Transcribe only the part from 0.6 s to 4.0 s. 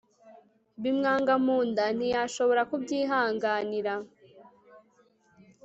bimwanga mu nda ntiyashobora kubyihanganira